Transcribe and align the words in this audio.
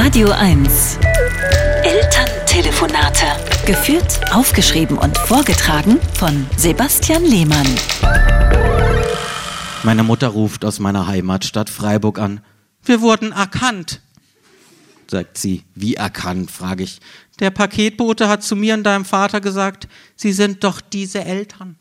Radio 0.00 0.30
1. 0.30 0.96
Elterntelefonate. 1.82 3.26
Geführt, 3.66 4.32
aufgeschrieben 4.32 4.96
und 4.96 5.18
vorgetragen 5.18 5.98
von 6.14 6.46
Sebastian 6.56 7.24
Lehmann. 7.24 7.66
Meine 9.82 10.04
Mutter 10.04 10.28
ruft 10.28 10.64
aus 10.64 10.78
meiner 10.78 11.08
Heimatstadt 11.08 11.68
Freiburg 11.68 12.20
an. 12.20 12.42
Wir 12.84 13.00
wurden 13.00 13.32
erkannt. 13.32 14.00
Sagt 15.10 15.36
sie. 15.36 15.64
Wie 15.74 15.94
erkannt? 15.94 16.52
frage 16.52 16.84
ich. 16.84 17.00
Der 17.40 17.50
Paketbote 17.50 18.28
hat 18.28 18.44
zu 18.44 18.54
mir 18.54 18.74
und 18.74 18.84
deinem 18.84 19.04
Vater 19.04 19.40
gesagt, 19.40 19.88
Sie 20.14 20.32
sind 20.32 20.62
doch 20.62 20.80
diese 20.80 21.24
Eltern. 21.24 21.76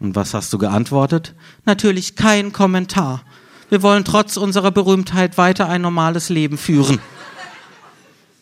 Und 0.00 0.16
was 0.16 0.34
hast 0.34 0.52
du 0.52 0.58
geantwortet? 0.58 1.32
Natürlich 1.64 2.16
kein 2.16 2.52
Kommentar. 2.52 3.22
Wir 3.70 3.82
wollen 3.82 4.04
trotz 4.04 4.36
unserer 4.36 4.70
Berühmtheit 4.70 5.38
weiter 5.38 5.68
ein 5.68 5.82
normales 5.82 6.28
Leben 6.28 6.58
führen. 6.58 7.00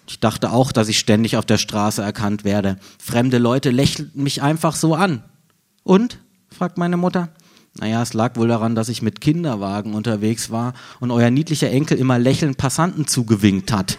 Ich 0.06 0.20
dachte 0.20 0.50
auch, 0.50 0.72
dass 0.72 0.88
ich 0.88 0.98
ständig 0.98 1.36
auf 1.36 1.46
der 1.46 1.58
Straße 1.58 2.02
erkannt 2.02 2.44
werde. 2.44 2.76
Fremde 2.98 3.38
Leute 3.38 3.70
lächelten 3.70 4.22
mich 4.22 4.42
einfach 4.42 4.74
so 4.74 4.94
an. 4.94 5.22
Und? 5.84 6.18
fragt 6.50 6.77
meine 6.77 6.96
Mutter. 6.96 7.30
Naja, 7.78 8.02
es 8.02 8.12
lag 8.12 8.36
wohl 8.36 8.48
daran, 8.48 8.74
dass 8.74 8.90
ich 8.90 9.00
mit 9.00 9.22
Kinderwagen 9.22 9.94
unterwegs 9.94 10.50
war 10.50 10.74
und 11.00 11.10
euer 11.10 11.30
niedlicher 11.30 11.70
Enkel 11.70 11.96
immer 11.96 12.18
lächelnd 12.18 12.58
Passanten 12.58 13.06
zugewinkt 13.06 13.72
hat. 13.72 13.98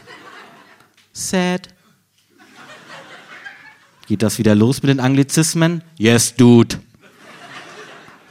Sad. 1.14 1.70
Geht 4.08 4.22
das 4.22 4.38
wieder 4.38 4.54
los 4.54 4.84
mit 4.84 4.90
den 4.90 5.00
Anglizismen? 5.00 5.82
Yes, 5.98 6.36
dude 6.36 6.78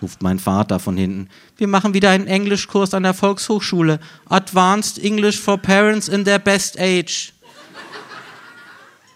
ruft 0.02 0.22
mein 0.22 0.38
Vater 0.38 0.78
von 0.78 0.96
hinten. 0.96 1.28
Wir 1.56 1.68
machen 1.68 1.94
wieder 1.94 2.10
einen 2.10 2.26
Englischkurs 2.26 2.94
an 2.94 3.04
der 3.04 3.14
Volkshochschule. 3.14 4.00
Advanced 4.28 5.02
English 5.02 5.38
for 5.38 5.58
Parents 5.58 6.08
in 6.08 6.24
their 6.24 6.38
best 6.38 6.78
age. 6.78 7.32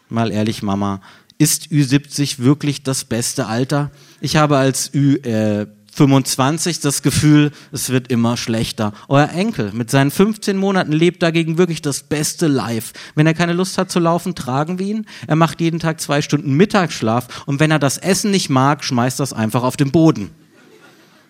Mal 0.09 0.31
ehrlich, 0.31 0.63
Mama, 0.63 1.01
ist 1.39 1.67
Ü70 1.67 2.39
wirklich 2.39 2.83
das 2.83 3.05
beste 3.05 3.47
Alter? 3.47 3.91
Ich 4.21 4.37
habe 4.37 4.57
als 4.57 4.95
Ü 4.95 5.17
äh, 5.17 5.67
25 5.97 6.81
das 6.81 7.03
Gefühl, 7.03 7.53
es 7.73 7.89
wird 7.89 8.09
immer 8.09 8.37
schlechter. 8.37 8.93
Euer 9.09 9.31
Enkel 9.31 9.73
mit 9.73 9.91
seinen 9.91 10.11
15 10.11 10.57
Monaten 10.57 10.93
lebt 10.93 11.23
dagegen 11.23 11.57
wirklich 11.57 11.81
das 11.81 12.03
beste 12.03 12.49
Life. 12.49 12.93
Wenn 13.15 13.27
er 13.27 13.35
keine 13.35 13.55
Lust 13.55 13.79
hat 13.79 13.91
zu 13.91 13.99
laufen, 13.99 14.35
tragen 14.35 14.79
wir 14.79 14.87
ihn. 14.87 15.07
Er 15.27 15.37
macht 15.37 15.61
jeden 15.61 15.81
Tag 15.81 16.01
zwei 16.01 16.21
Stunden 16.21 16.53
Mittagsschlaf 16.53 17.45
und 17.47 17.61
wenn 17.61 17.71
er 17.71 17.79
das 17.79 17.97
Essen 17.97 18.31
nicht 18.31 18.51
mag, 18.51 18.85
schmeißt 18.85 19.19
das 19.19 19.33
einfach 19.33 19.63
auf 19.63 19.77
den 19.77 19.91
Boden. 19.91 20.31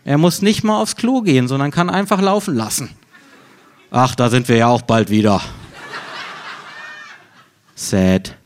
Er 0.07 0.19
muss 0.19 0.41
nicht 0.41 0.62
mal 0.62 0.81
aufs 0.81 0.95
Klo 0.95 1.21
gehen, 1.21 1.49
sondern 1.49 1.73
kann 1.73 1.91
einfach 1.91 2.21
laufen 2.21 2.55
lassen. 2.55 2.91
Ach, 3.91 4.15
da 4.15 4.31
sind 4.31 4.49
wir 4.49 4.57
ja 4.57 4.69
auch 4.69 4.83
bald 4.83 5.11
wieder. 5.11 5.41
Sad. 7.75 8.37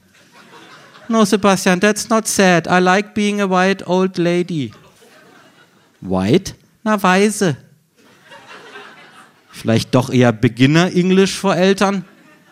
No, 1.07 1.27
Sebastian, 1.27 1.79
that's 1.79 2.09
not 2.09 2.27
sad. 2.27 2.67
I 2.67 2.79
like 2.79 3.13
being 3.13 3.43
a 3.43 3.51
white 3.51 3.87
old 3.87 4.17
lady. 4.17 4.73
White? 6.01 6.55
Na, 6.83 7.03
weise. 7.03 7.59
Vielleicht 9.51 9.95
doch 9.95 10.09
eher 10.09 10.33
Beginner 10.33 10.91
English 10.95 11.37
vor 11.37 11.57
Eltern? 11.57 12.07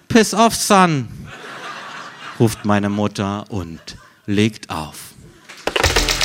Piss 0.08 0.34
off, 0.34 0.54
son, 0.54 1.08
ruft 2.38 2.66
meine 2.66 2.90
Mutter 2.90 3.46
und 3.48 3.80
legt 4.26 4.68
auf. 4.68 5.14